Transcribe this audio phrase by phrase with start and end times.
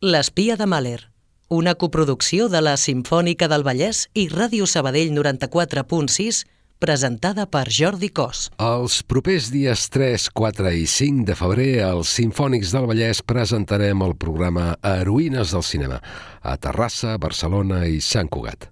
[0.00, 1.08] L'espia de Mahler,
[1.50, 6.44] una coproducció de la Simfònica del Vallès i Ràdio Sabadell 94.6,
[6.78, 8.44] presentada per Jordi Cos.
[8.62, 14.14] Els propers dies 3, 4 i 5 de febrer, als Simfònics del Vallès presentarem el
[14.14, 15.98] programa Heroïnes del Cinema,
[16.46, 18.70] a Terrassa, Barcelona i Sant Cugat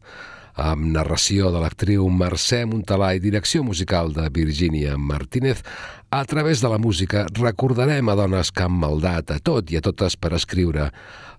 [0.56, 5.60] amb narració de l'actriu Mercè Montalà i direcció musical de Virginia Martínez,
[6.10, 9.84] a través de la música recordarem a dones que han maldat a tot i a
[9.84, 10.88] totes per escriure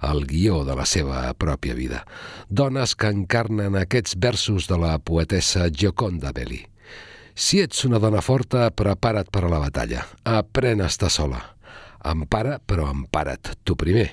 [0.05, 2.03] el guió de la seva pròpia vida.
[2.49, 6.61] Dones que encarnen aquests versos de la poetessa Gioconda Belli.
[7.33, 10.05] Si ets una dona forta, prepara't per a la batalla.
[10.25, 11.41] Aprèn a estar sola.
[12.05, 14.09] Empara, però empara't tu primer.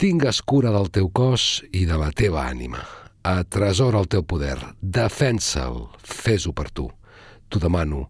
[0.00, 5.86] Tingues cura del teu cos i de la teva ànima atresora el teu poder, defensa'l,
[6.02, 6.88] fes-ho per tu.
[7.50, 8.06] T'ho demano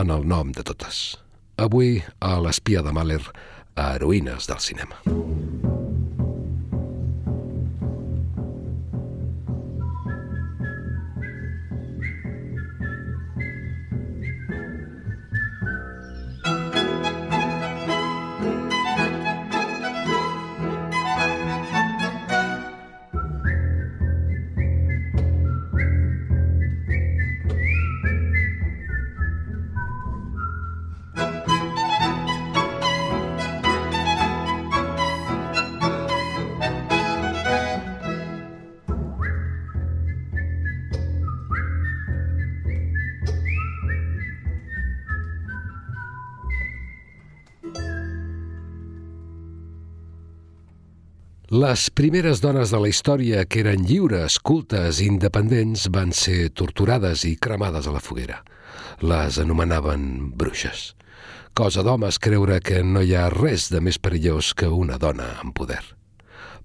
[0.00, 1.18] en el nom de totes.
[1.60, 3.22] Avui, a l'espia de Mahler,
[3.76, 5.69] a Heroïnes del cinema.
[51.50, 57.24] Les primeres dones de la història que eren lliures, cultes i independents van ser torturades
[57.26, 58.36] i cremades a la foguera.
[59.02, 60.92] Les anomenaven bruixes.
[61.58, 65.50] Cosa d'homes creure que no hi ha res de més perillós que una dona amb
[65.50, 65.82] poder.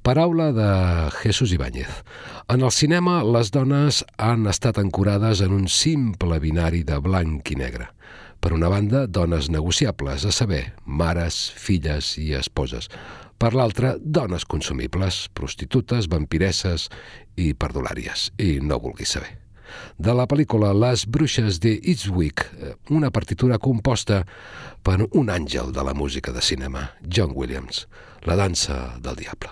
[0.05, 0.69] Paraula de
[1.17, 2.03] Jesús Ibáñez.
[2.45, 7.57] En el cinema, les dones han estat ancorades en un simple binari de blanc i
[7.57, 7.89] negre.
[8.37, 12.91] Per una banda, dones negociables, a saber, mares, filles i esposes
[13.37, 16.89] per l'altra, dones consumibles, prostitutes, vampiresses
[17.35, 19.33] i perdulàries, i no vulguis saber.
[19.97, 24.23] De la pel·lícula Les bruixes de Eastwick, eh, una partitura composta
[24.83, 27.87] per un àngel de la música de cinema, John Williams,
[28.23, 29.51] la dansa del diable.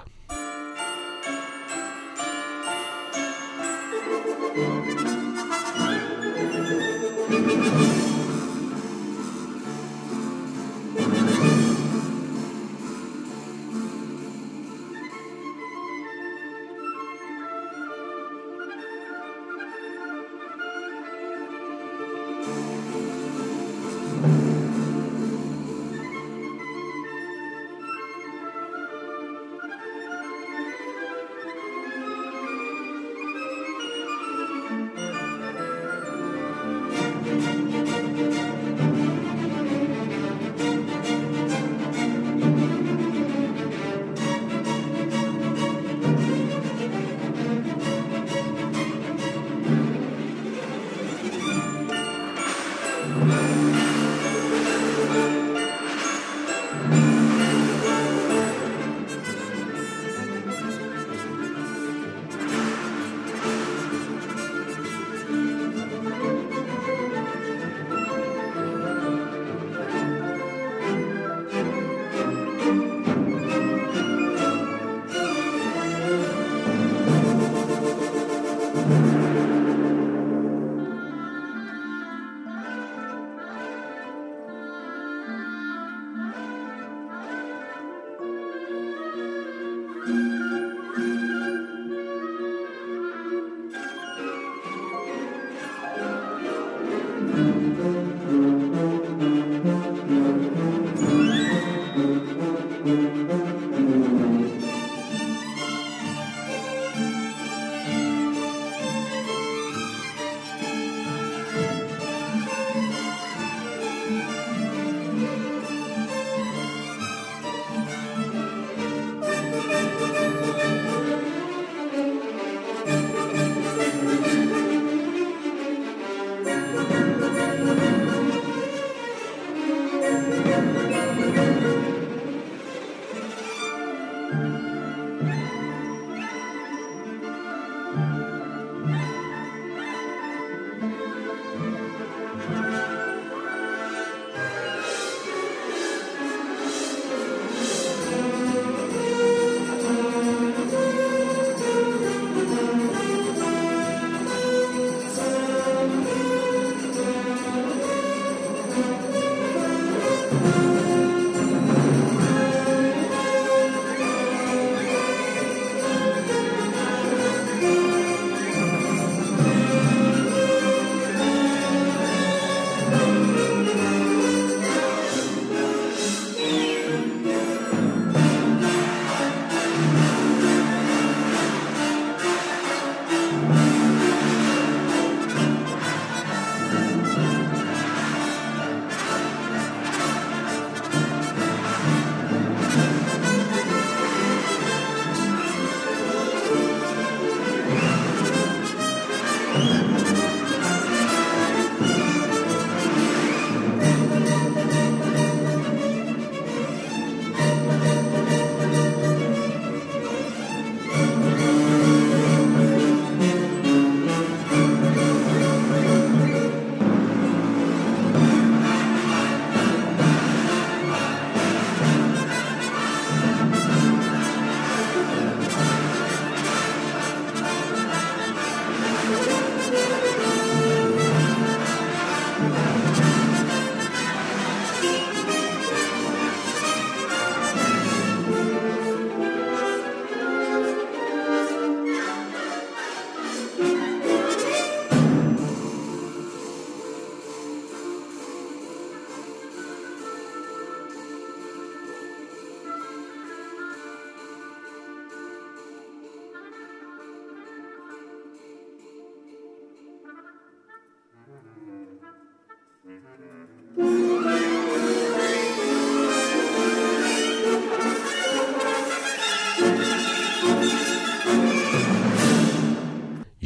[4.55, 4.92] Thank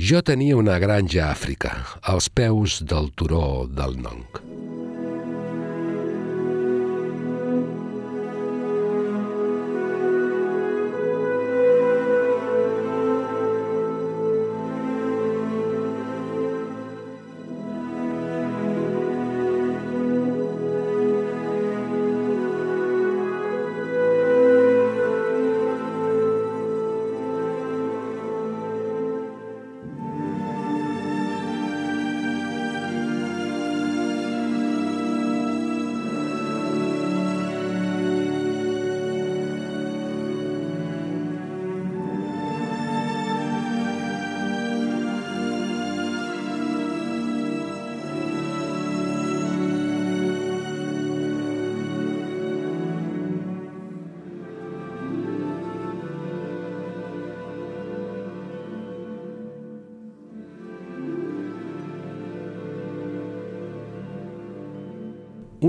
[0.08, 1.72] Jo tenia una granja a Àfrica,
[2.14, 4.67] als peus del turó del Nong.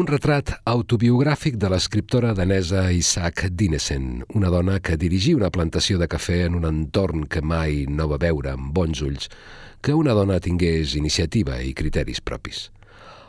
[0.09, 6.39] Retrat autobiogràfic de l'escriptora danesa Isaac Dinesen, una dona que dirigia una plantació de cafè
[6.47, 9.29] en un entorn que mai no va veure amb bons ulls
[9.85, 12.69] que una dona tingués iniciativa i criteris propis.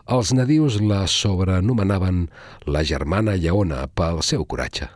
[0.10, 2.24] Els nadius la sobrenomenaven
[2.66, 4.88] la germana lleona pel seu coratge.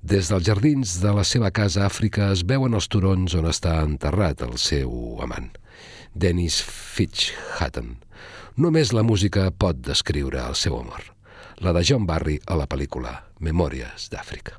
[0.00, 3.76] Des dels jardins de la seva casa a Àfrica es veuen els turons on està
[3.84, 5.52] enterrat el seu amant,
[6.14, 7.96] Dennis Fitch Hatton,
[8.60, 11.06] Només la música pot descriure el seu amor.
[11.64, 14.58] La de John Barry a la pel·lícula Memòries d'Àfrica.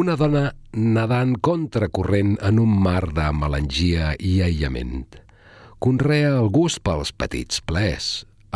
[0.00, 5.02] Una dona nedant contracorrent en un mar de melangia i aïllament.
[5.82, 8.06] Conrea el gust pels petits plers,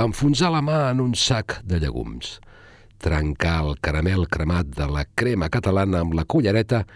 [0.00, 2.38] enfonsar la mà en un sac de llegums,
[2.96, 6.86] trencar el caramel cremat de la crema catalana amb la cullereta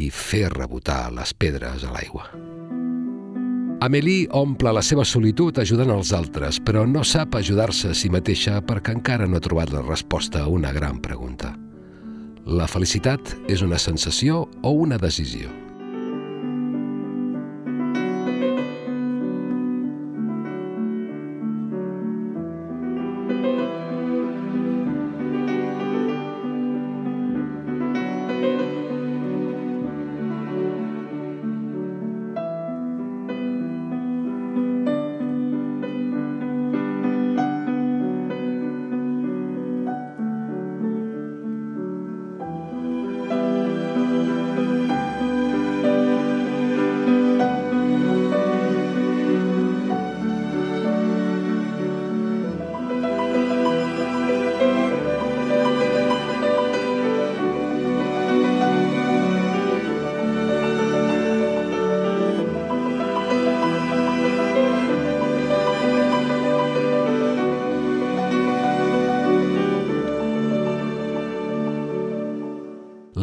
[0.00, 2.30] i fer rebotar les pedres a l'aigua.
[3.84, 8.62] Amélie omple la seva solitud ajudant els altres, però no sap ajudar-se a si mateixa
[8.64, 11.58] perquè encara no ha trobat la resposta a una gran pregunta.
[12.48, 15.50] La felicitat és una sensació o una decisió?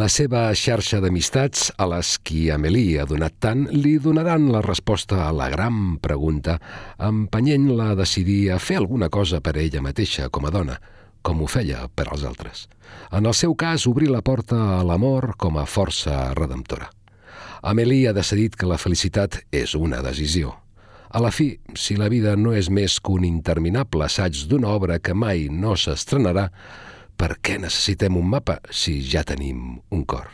[0.07, 5.17] La seva xarxa d'amistats, a les qui Amélie ha donat tant, li donaran la resposta
[5.25, 6.53] a la gran pregunta,
[6.95, 10.77] empenyent-la a decidir a fer alguna cosa per ella mateixa com a dona,
[11.19, 12.63] com ho feia per als altres.
[13.11, 16.87] En el seu cas, obrir la porta a l'amor com a força redemptora.
[17.59, 20.55] Amélie ha decidit que la felicitat és una decisió.
[21.11, 25.01] A la fi, si la vida no és més que un interminable assaig d'una obra
[25.03, 26.53] que mai no s'estrenarà,
[27.17, 30.29] per què necessitem un mapa si ja tenim un cor?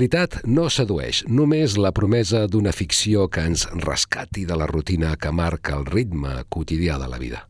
[0.00, 5.28] Realitat no sedueix, només la promesa d'una ficció que ens rescati de la rutina que
[5.28, 7.42] marca el ritme quotidià de la vida.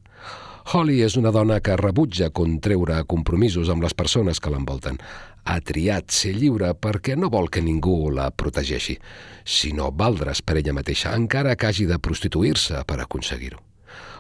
[0.73, 4.99] Holly és una dona que rebutja contreure compromisos amb les persones que l'envolten.
[5.47, 8.99] Ha triat ser lliure perquè no vol que ningú la protegeixi,
[9.47, 13.69] sinó valdre's per ella mateixa, encara que hagi de prostituir-se per aconseguir-ho.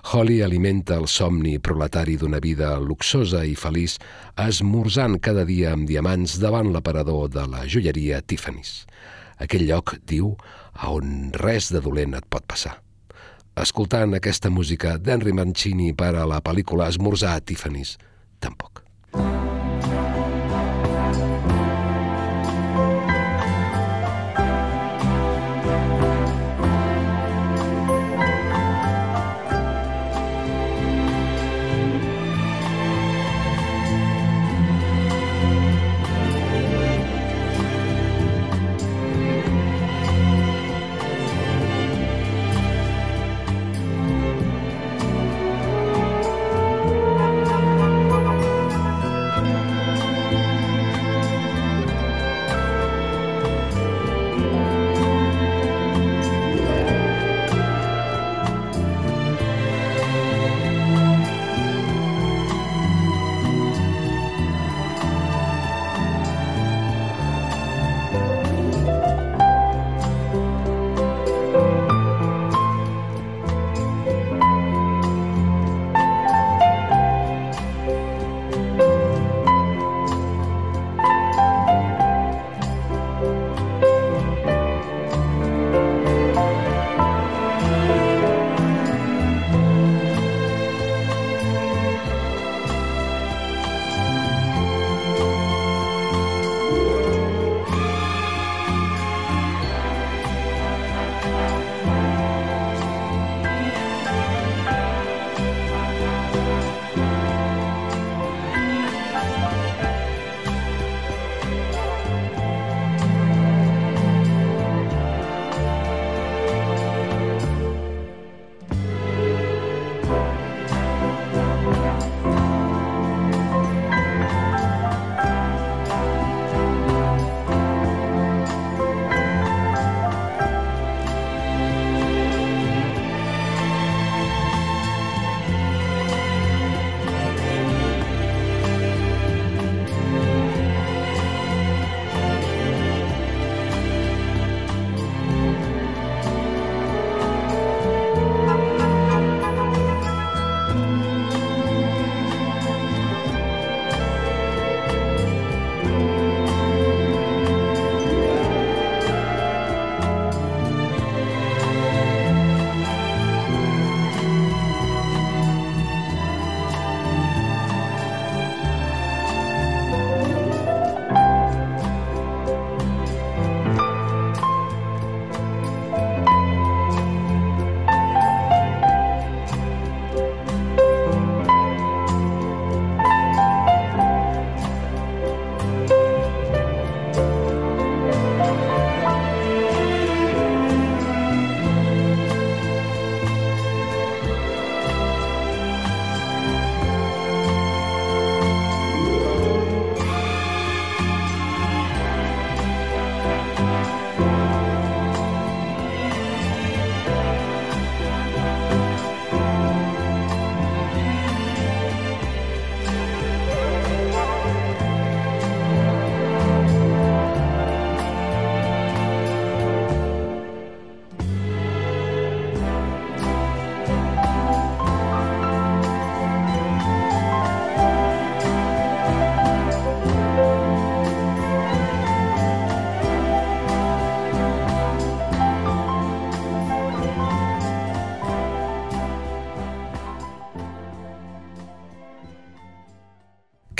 [0.02, 3.98] Holly alimenta el somni proletari d'una vida luxosa i feliç,
[4.40, 8.86] esmorzant cada dia amb diamants davant l'aparador de la joieria Tiffany's.
[9.40, 10.34] Aquell lloc, diu,
[10.72, 12.78] a on res de dolent et pot passar.
[13.60, 17.98] Escoltant aquesta música d'Henry Mancini per a la pel·lícula Esmorzar a Tiffany's,
[18.40, 18.79] tampoc.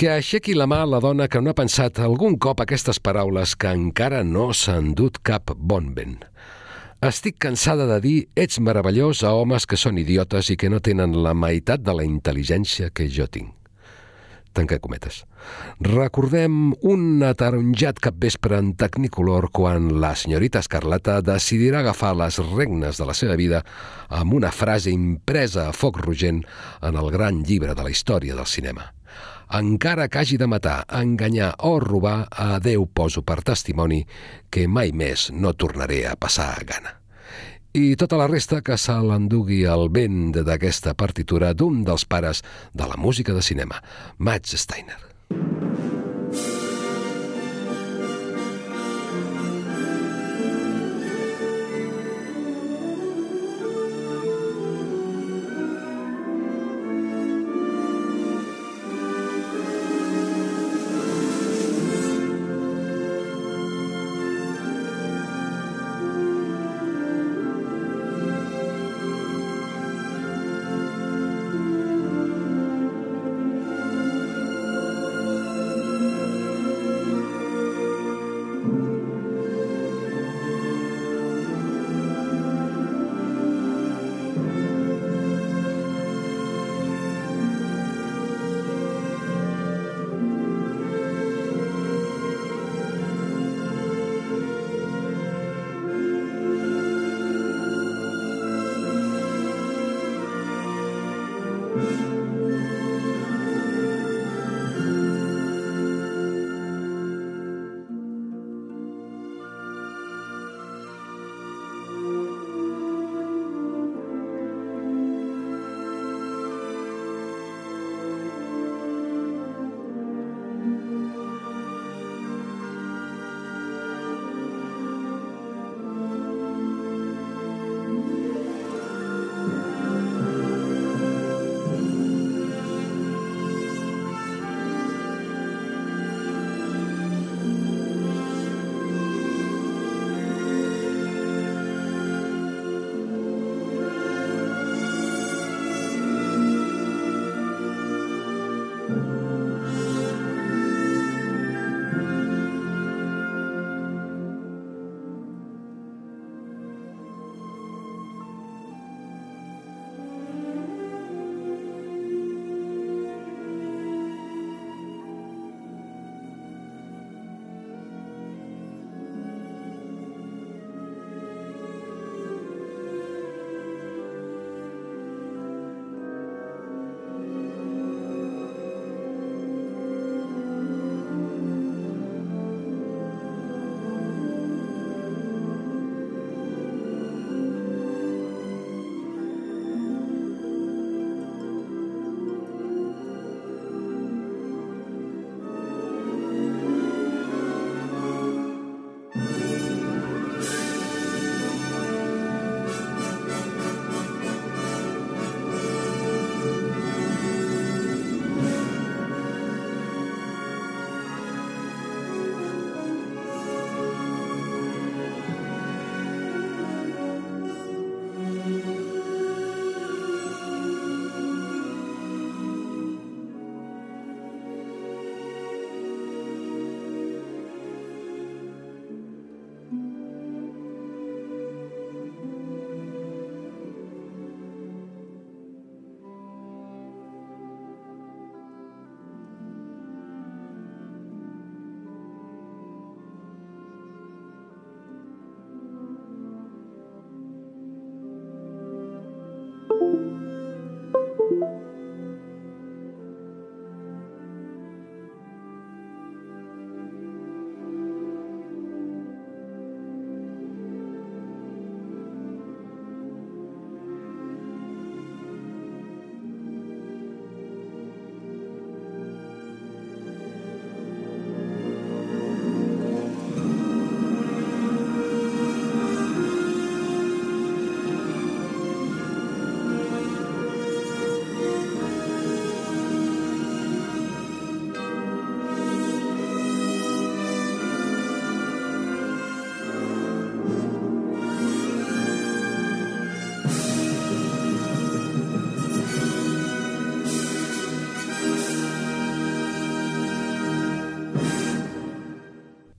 [0.01, 3.69] Que aixequi la mà la dona que no ha pensat algun cop aquestes paraules que
[3.69, 6.15] encara no s'han dut cap bon vent.
[7.05, 11.13] Estic cansada de dir ets meravellós a homes que són idiotes i que no tenen
[11.21, 13.51] la meitat de la intel·ligència que jo tinc.
[14.57, 15.19] Tanca cometes.
[15.85, 23.05] Recordem un ataronjat capvespre en Tecnicolor quan la senyorita Escarlata decidirà agafar les regnes de
[23.05, 23.61] la seva vida
[24.09, 26.41] amb una frase impresa a foc rogent
[26.81, 28.89] en el gran llibre de la història del cinema.
[29.51, 34.05] Encara que hagi de matar, enganyar o robar, a Déu poso per testimoni
[34.49, 36.97] que mai més no tornaré a passar a gana
[37.73, 42.43] i tota la resta que se l'endugui el vent d'aquesta partitura d'un dels pares
[42.75, 43.79] de la música de cinema,
[44.17, 45.10] Max Steiner.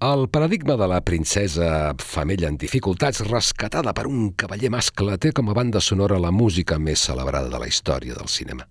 [0.03, 5.53] El paradigma de la princesa femella en dificultats rescatada per un cavaller mascle té com
[5.53, 8.67] a banda sonora la música més celebrada de la història del cinema.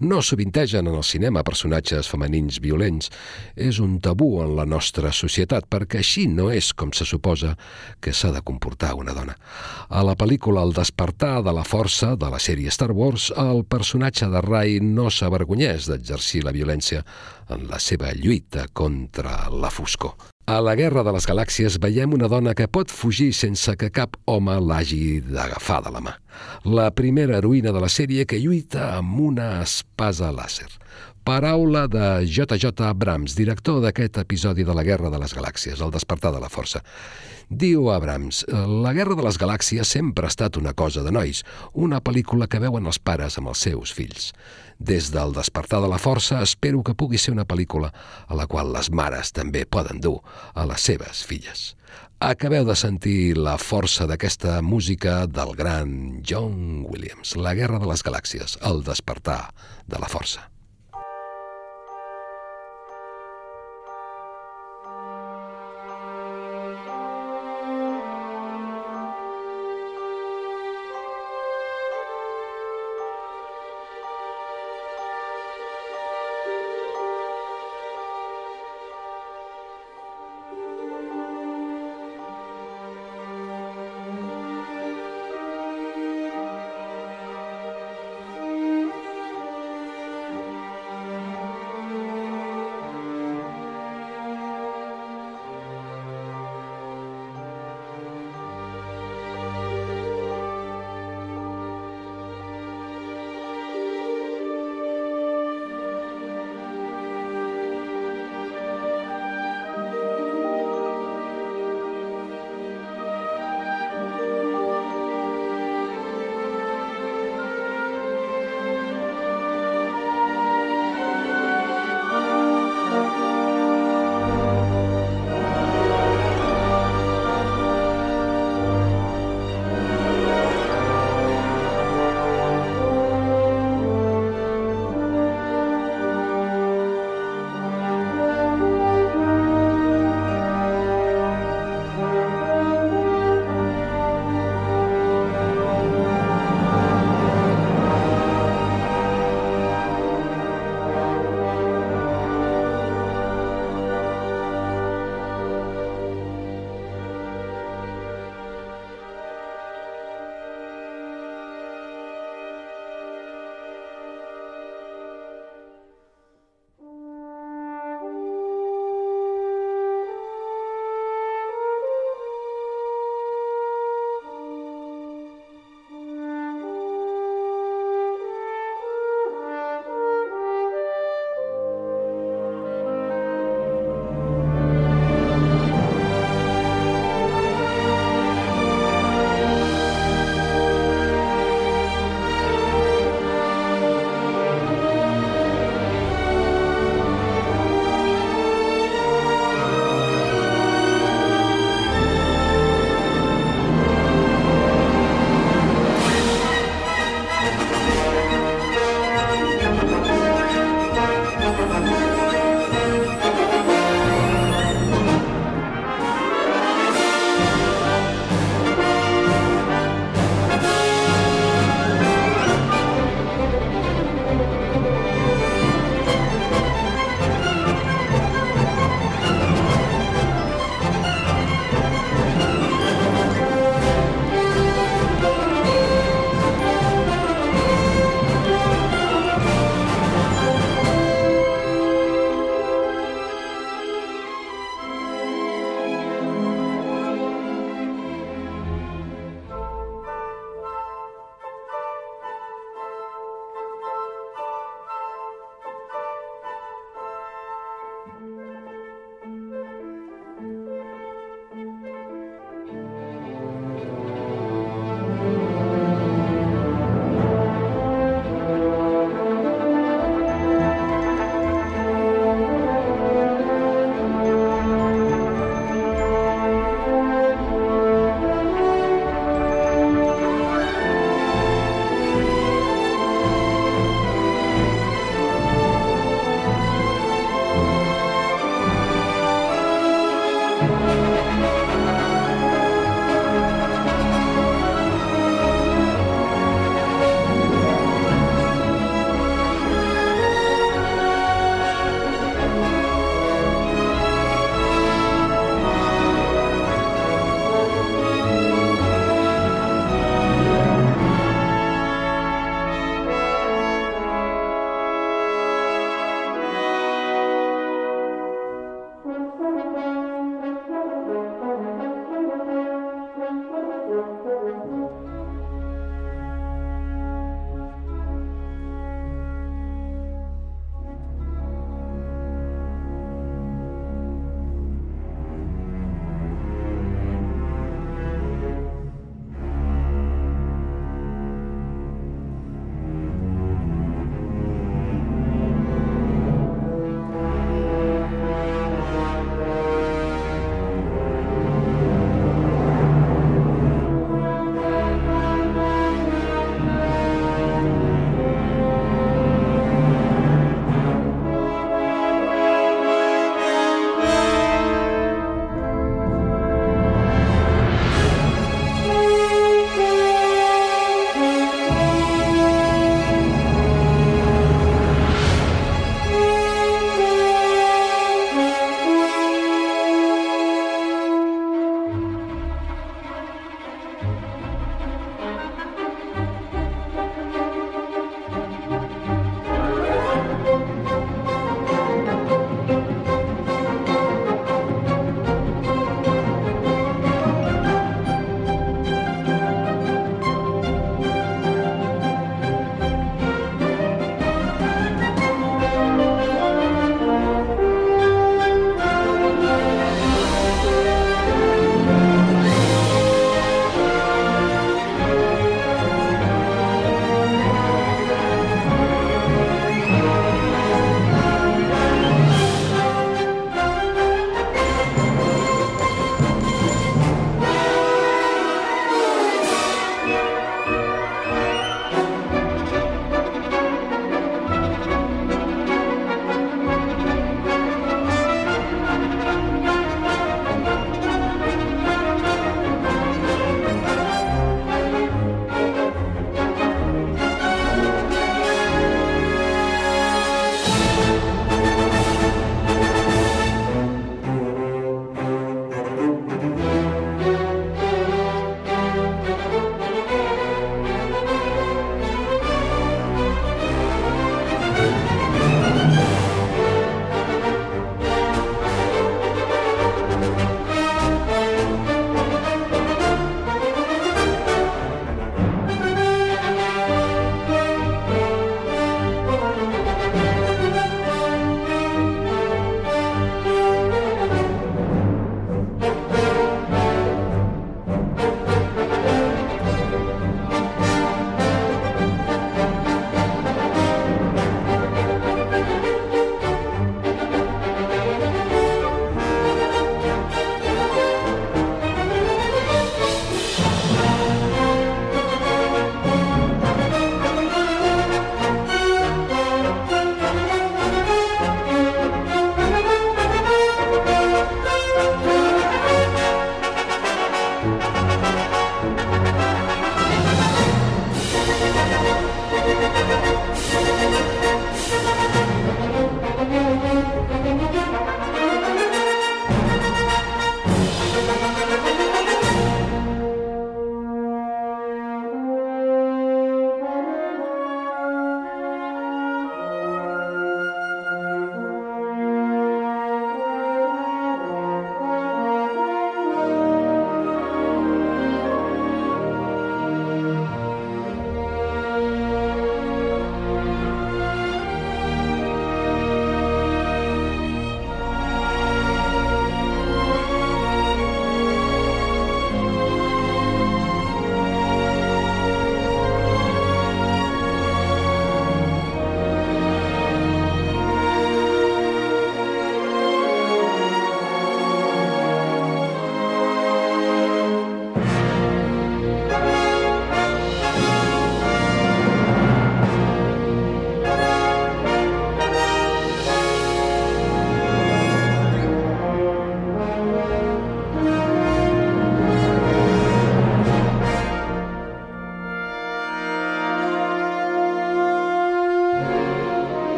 [0.00, 3.12] No sovintegen en el cinema personatges femenins violents.
[3.54, 7.54] És un tabú en la nostra societat perquè així no és com se suposa
[8.02, 9.38] que s'ha de comportar una dona.
[9.94, 14.26] A la pel·lícula El despertar de la força de la sèrie Star Wars, el personatge
[14.26, 17.06] de Ray no s'avergonyeix d'exercir la violència
[17.46, 20.33] en la seva lluita contra la foscor.
[20.44, 24.18] A la Guerra de les Galàxies veiem una dona que pot fugir sense que cap
[24.28, 26.12] home l'hagi d'agafar de la mà.
[26.68, 30.68] La primera heroïna de la sèrie que lluita amb una espasa làser.
[31.24, 32.74] Paraula de J.J.
[32.84, 36.84] Abrams, director d'aquest episodi de la Guerra de les Galàxies, el despertar de la força.
[37.48, 38.44] Diu Abrams,
[38.84, 41.40] la Guerra de les Galàxies sempre ha estat una cosa de nois,
[41.72, 44.34] una pel·lícula que veuen els pares amb els seus fills.
[44.84, 47.88] Des del despertar de la força espero que pugui ser una pel·lícula
[48.28, 50.18] a la qual les mares també poden dur
[50.52, 51.70] a les seves filles.
[52.20, 58.04] Acabeu de sentir la força d'aquesta música del gran John Williams, La guerra de les
[58.04, 59.54] galàxies, el despertar
[59.88, 60.50] de la força.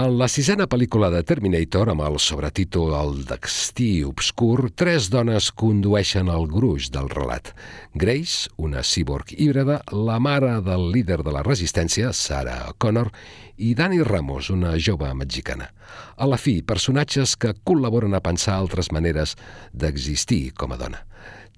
[0.00, 6.30] En la sisena pel·lícula de Terminator, amb el sobretítol El destí obscur, tres dones condueixen
[6.32, 7.50] el gruix del relat.
[7.92, 13.10] Grace, una cyborg híbrida, la mare del líder de la resistència, Sarah Connor,
[13.58, 15.68] i Dani Ramos, una jove mexicana.
[16.16, 19.36] A la fi, personatges que col·laboren a pensar altres maneres
[19.74, 21.04] d'existir com a dona.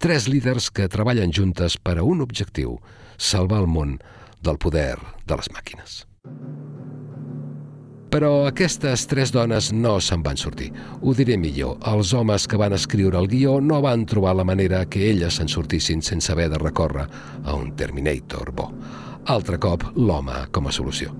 [0.03, 2.81] Tres líders que treballen juntes per a un objectiu,
[3.19, 4.01] salvar el món
[4.43, 4.97] del poder
[5.29, 6.03] de les màquines.
[8.13, 10.67] Però aquestes tres dones no se'n van sortir.
[11.01, 14.83] Ho diré millor, els homes que van escriure el guió no van trobar la manera
[14.85, 17.07] que elles se'n sortissin sense haver de recórrer
[17.45, 18.69] a un Terminator bo.
[19.33, 21.15] Altre cop, l'home com a solució.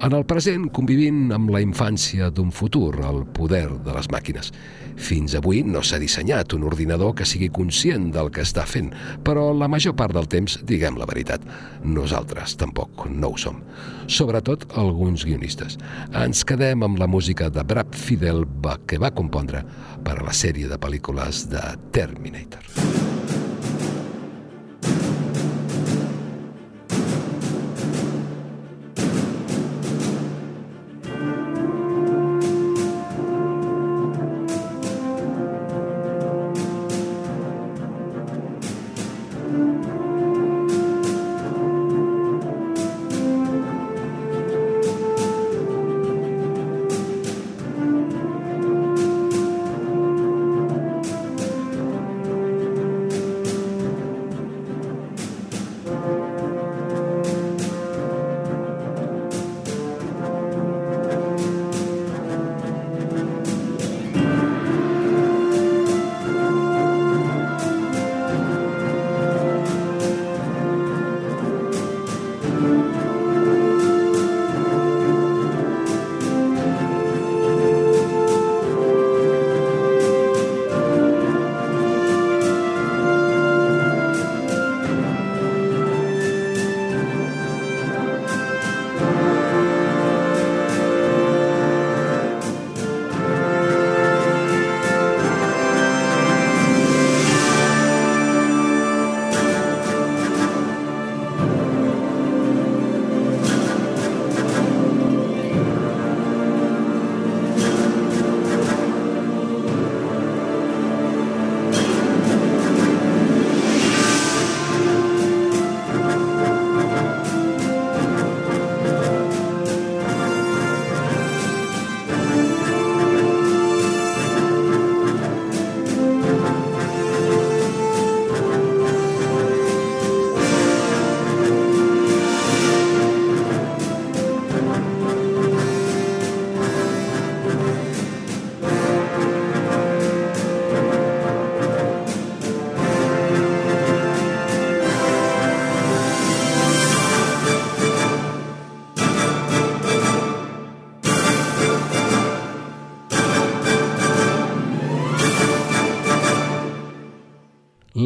[0.00, 4.48] En el present, convivint amb la infància d'un futur, el poder de les màquines.
[4.96, 8.88] Fins avui no s'ha dissenyat un ordinador que sigui conscient del que està fent,
[9.26, 11.44] però la major part del temps, diguem la veritat,
[11.84, 13.60] nosaltres tampoc no ho som.
[14.08, 15.76] Sobretot alguns guionistes.
[16.16, 18.46] Ens quedem amb la música de Brad Fidel
[18.88, 19.66] que va compondre
[20.00, 22.89] per a la sèrie de pel·lícules de Terminator.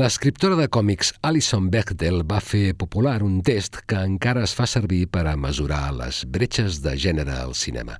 [0.05, 5.07] L'escriptora de còmics Alison Bechdel va fer popular un test que encara es fa servir
[5.09, 7.96] per a mesurar les bretxes de gènere al cinema.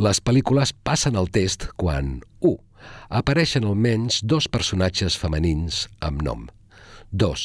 [0.00, 2.54] Les pel·lícules passen el test quan 1.
[3.20, 6.48] Apareixen almenys dos personatges femenins amb nom.
[7.12, 7.44] 2.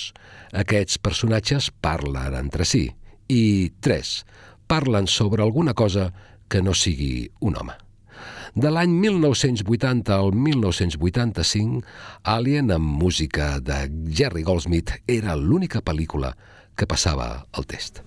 [0.64, 2.86] Aquests personatges parlen entre si.
[3.28, 3.44] I
[3.84, 4.16] 3.
[4.72, 6.14] Parlen sobre alguna cosa
[6.48, 7.76] que no sigui un home.
[8.60, 11.80] De l'any 1980 al 1985,
[12.28, 13.78] Alien amb música de
[14.12, 16.34] Jerry Goldsmith era l'única pel·lícula
[16.76, 18.04] que passava el test.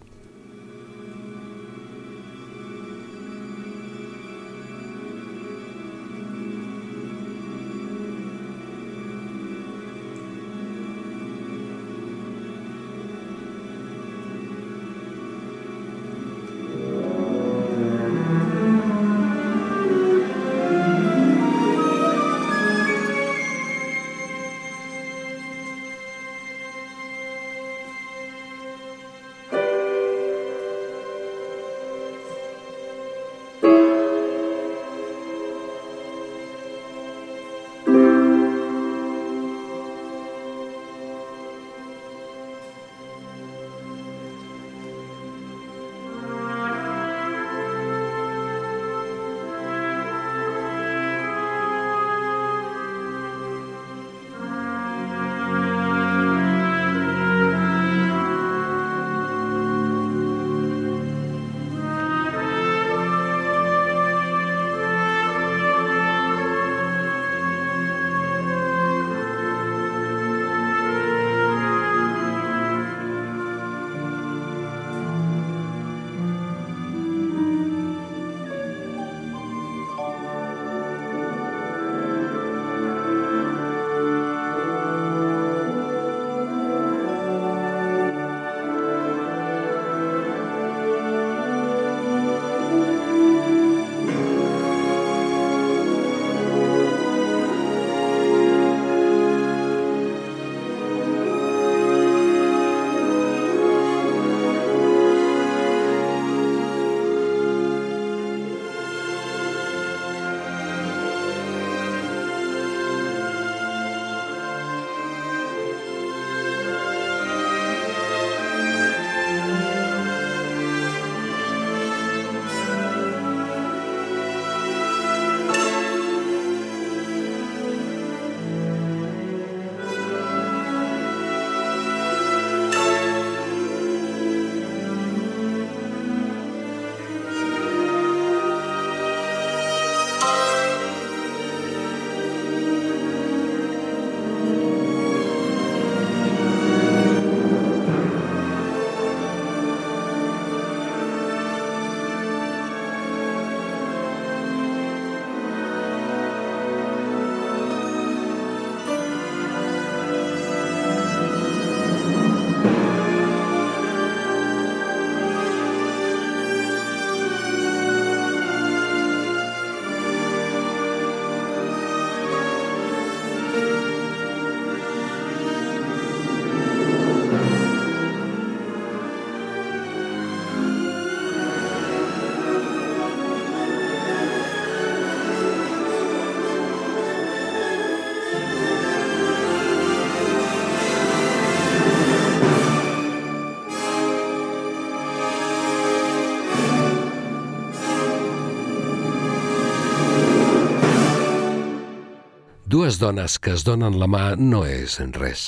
[202.72, 205.40] Dues dones que es donen la mà no és res.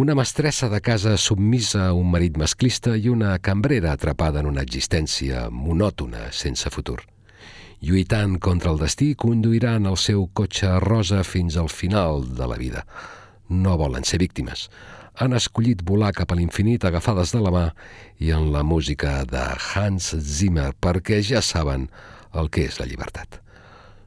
[0.00, 4.64] Una mestressa de casa submisa a un marit masclista i una cambrera atrapada en una
[4.64, 7.02] existència monòtona sense futur.
[7.84, 12.86] Lluitant contra el destí, conduiran el seu cotxe rosa fins al final de la vida.
[13.50, 14.70] No volen ser víctimes.
[15.20, 17.68] Han escollit volar cap a l'infinit agafades de la mà
[18.16, 21.90] i en la música de Hans Zimmer perquè ja saben
[22.32, 23.43] el que és la llibertat.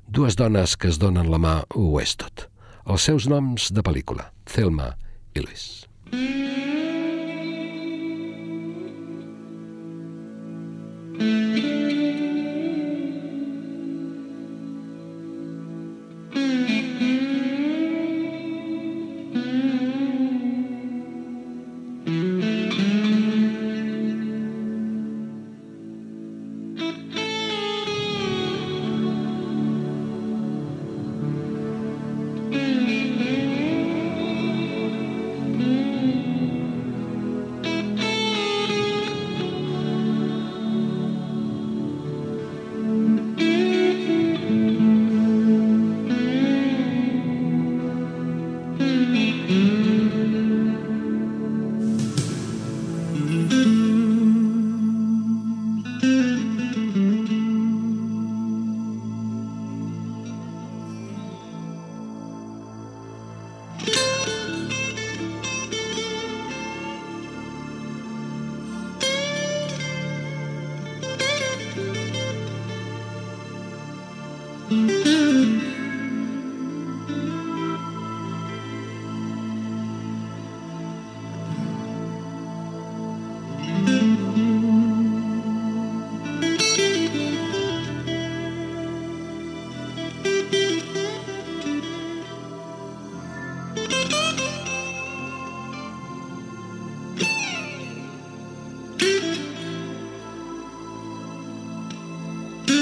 [0.08, 2.48] Dues dones que es donen la mà ho és tot.
[2.88, 4.94] Els seus noms de pel·lícula, Thelma
[5.36, 6.67] i Louise.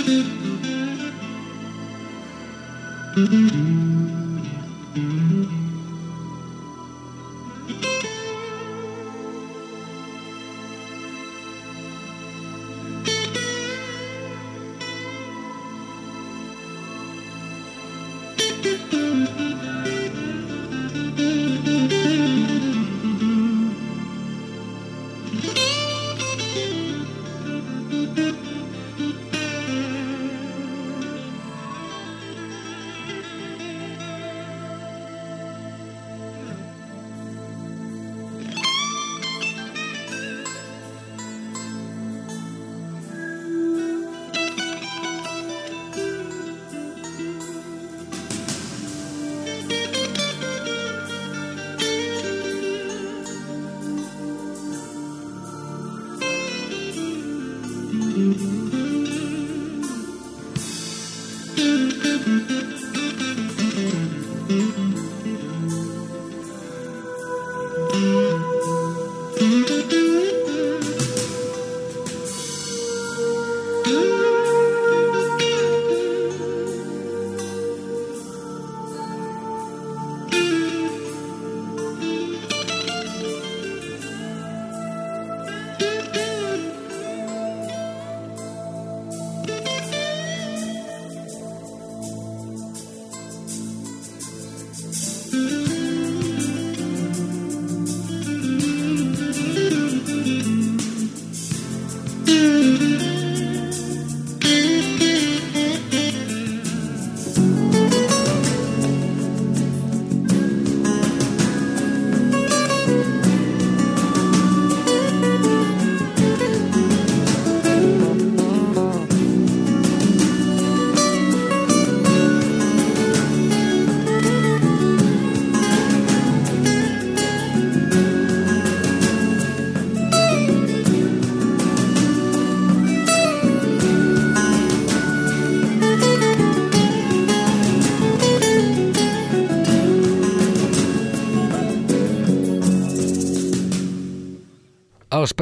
[0.08, 0.46] Els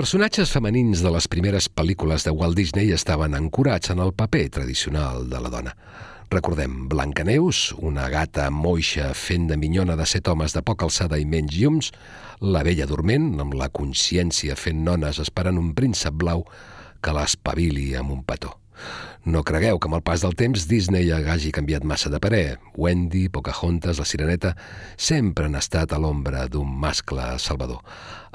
[0.04, 5.30] personatges femenins de les primeres pel·lícules de Walt Disney estaven ancorats en el paper tradicional
[5.32, 5.72] de la dona.
[6.28, 11.24] Recordem Blancaneus, una gata moixa fent de minyona de set homes de poca alçada i
[11.24, 11.94] menys llums,
[12.44, 16.44] la vella dorment, amb la consciència fent nones esperant un príncep blau
[17.00, 18.58] que l'espavili amb un petó.
[19.24, 22.58] No cregueu que amb el pas del temps Disney hagi canviat massa de parer.
[22.76, 24.52] Wendy, Pocahontas, la Sireneta
[25.00, 27.80] sempre han estat a l'ombra d'un mascle salvador.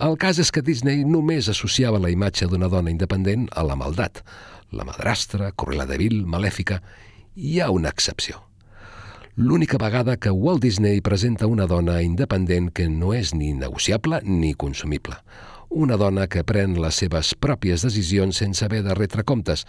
[0.00, 4.22] El cas és que Disney només associava la imatge d'una dona independent a la maldat.
[4.72, 6.80] La madrastra, Correla de Vil, malèfica...
[7.38, 8.40] Hi ha una excepció.
[9.36, 14.56] L'única vegada que Walt Disney presenta una dona independent que no és ni negociable ni
[14.58, 15.20] consumible
[15.68, 19.66] una dona que pren les seves pròpies decisions sense haver de retre comptes,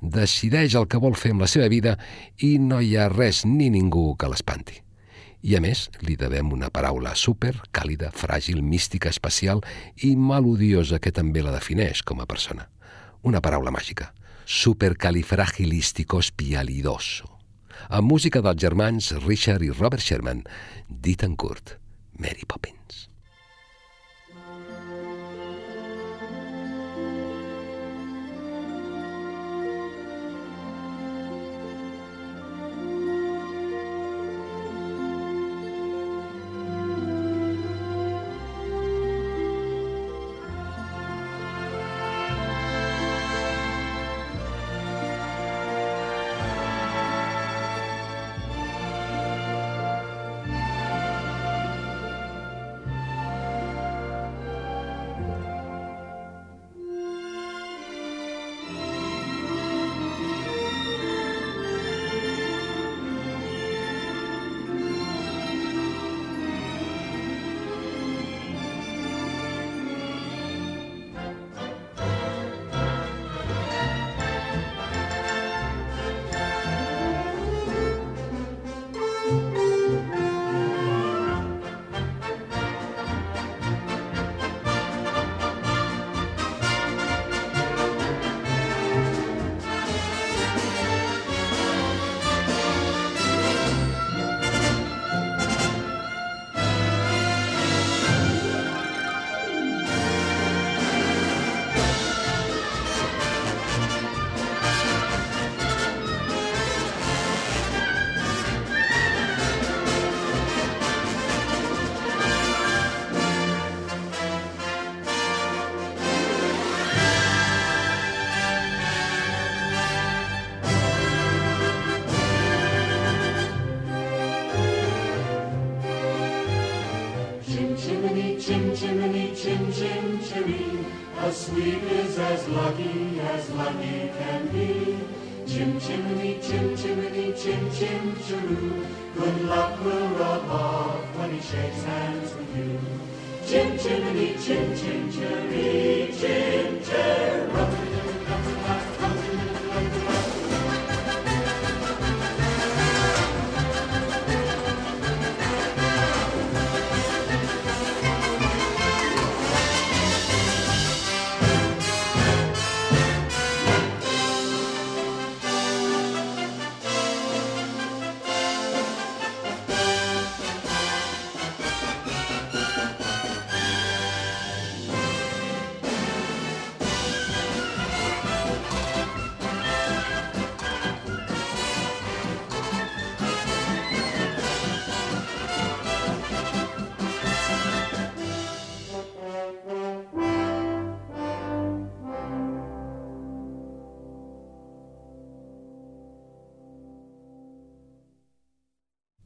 [0.00, 1.98] decideix el que vol fer amb la seva vida
[2.46, 4.80] i no hi ha res ni ningú que l'espanti.
[5.40, 9.60] I a més, li devem una paraula súper, càlida, fràgil, mística, especial
[10.04, 12.68] i melodiosa que també la defineix com a persona.
[13.24, 14.12] Una paraula màgica.
[14.44, 17.40] Supercalifragilisticospialidoso.
[17.88, 20.44] Amb música dels germans Richard i Robert Sherman,
[20.88, 21.78] dit en curt,
[22.20, 23.09] Mary Poppins.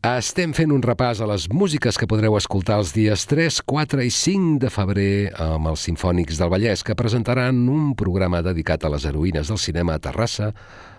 [0.04, 4.10] Estem fent un repàs a les músiques que podreu escoltar els dies 3, 4 i
[4.12, 9.06] 5 de febrer amb els Sinfònics del Vallès, que presentaran un programa dedicat a les
[9.08, 10.50] heroïnes del cinema a Terrassa,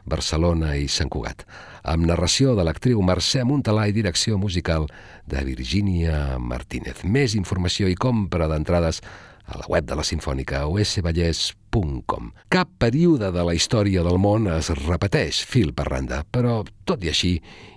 [0.09, 1.45] Barcelona i Sant Cugat,
[1.85, 4.89] amb narració de l'actriu Mercè Montalà i direcció musical
[5.29, 7.05] de Virgínia Martínez.
[7.05, 9.03] Més informació i compra d'entrades
[9.45, 12.33] a la web de la Sinfònica osvallès.com.
[12.49, 17.13] Cap període de la història del món es repeteix fil per randa, però, tot i
[17.13, 17.35] així,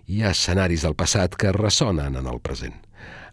[0.09, 2.77] hi ha escenaris del passat que ressonen en el present.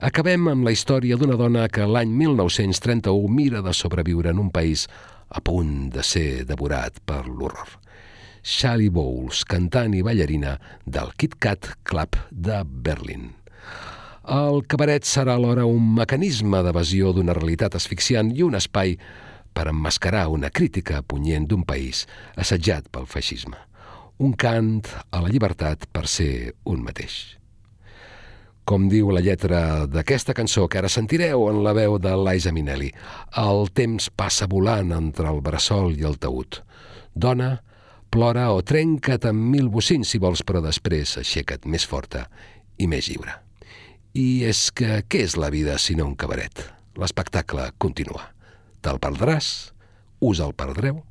[0.04, 4.84] Acabem amb la història d'una dona que l'any 1931 mira de sobreviure en un país
[5.30, 7.78] a punt de ser devorat per l'horror.
[8.44, 13.32] Sally Bowles, cantant i ballarina del Kit Kat Club de Berlín.
[14.26, 18.98] El cabaret serà alhora un mecanisme d'evasió d'una realitat asfixiant i un espai
[19.56, 22.04] per emmascarar una crítica punyent d'un país
[22.36, 23.56] assetjat pel feixisme.
[24.18, 27.36] Un cant a la llibertat per ser un mateix.
[28.66, 32.94] Com diu la lletra d'aquesta cançó que ara sentireu en la veu de Liza Minnelli,
[33.38, 36.62] el temps passa volant entre el bressol i el taüt.
[37.14, 37.50] Dona,
[38.10, 42.24] plora o trenca't amb mil bocins si vols, però després aixeca't més forta
[42.80, 43.36] i més lliure.
[44.16, 46.64] I és que què és la vida si no un cabaret?
[46.96, 48.32] L'espectacle continua.
[48.80, 49.76] Te'l perdràs?
[50.24, 51.04] Us el perdreu?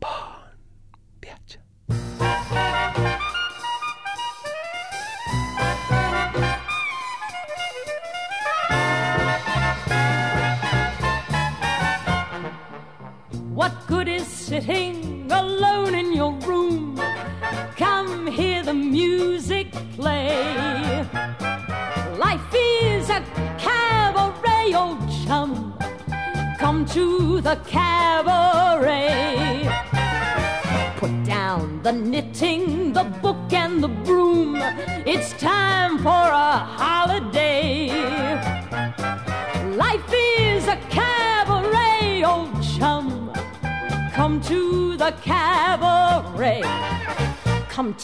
[0.00, 0.27] Bon
[1.88, 2.37] Thank you.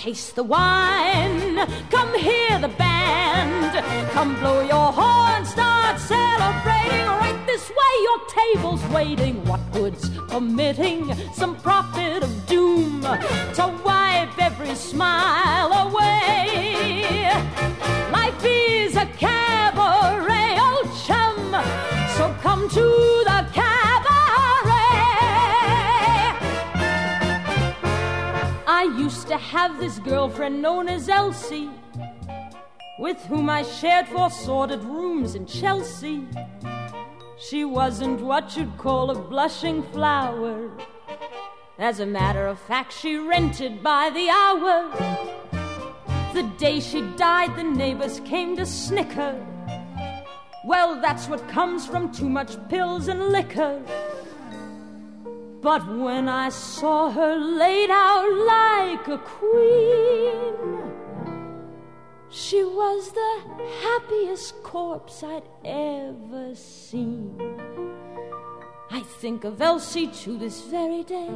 [0.05, 1.57] Taste the wine.
[1.89, 3.73] Come hear the band.
[4.11, 5.47] Come blow your horn.
[5.47, 7.07] Start celebrating.
[7.23, 9.43] Right this way, your table's waiting.
[9.47, 11.57] What good's permitting some
[30.45, 31.71] girlfriend known as Elsie,
[32.99, 36.27] with whom I shared four sordid rooms in Chelsea.
[37.39, 40.71] She wasn't what you'd call a blushing flower.
[41.79, 44.91] As a matter of fact, she rented by the hour.
[46.35, 49.35] The day she died, the neighbors came to snicker.
[50.67, 53.81] Well, that's what comes from too much pills and liquor.
[55.63, 60.24] But when I saw her laid out like a queen,
[62.31, 63.35] she was the
[63.83, 67.41] happiest corpse I'd ever seen.
[68.91, 71.35] I think of Elsie to this very day.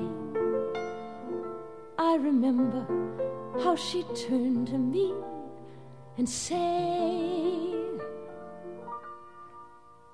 [1.99, 2.87] I remember
[3.63, 5.15] how she turned to me
[6.17, 8.01] and said,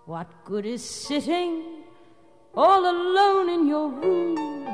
[0.06, 1.84] What good is sitting
[2.54, 4.68] all alone in your room?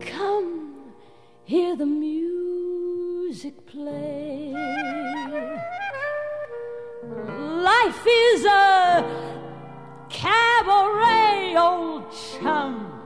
[0.00, 0.92] Come,
[1.44, 2.35] hear the music
[3.66, 4.52] play.
[7.70, 9.04] Life is a
[10.08, 13.02] cabaret, old chum.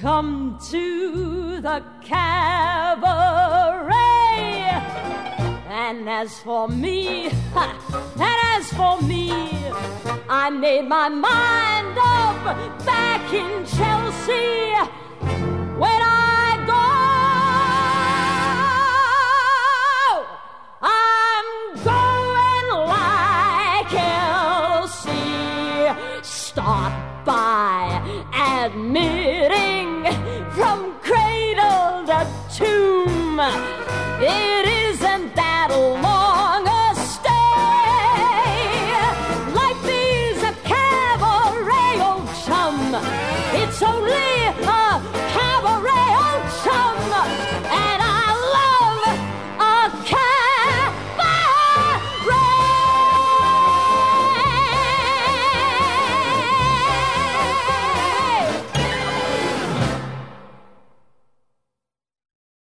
[0.00, 2.98] Come to the cabaret.
[5.68, 9.30] And as for me, and as for me,
[10.28, 14.74] I made my mind up back in Chelsea.
[15.78, 16.17] When I
[20.80, 25.12] I'm going like Elsie.
[26.22, 26.92] Start
[27.24, 28.00] by
[28.64, 30.04] admitting
[30.52, 33.40] from cradle to tomb.
[34.20, 34.68] It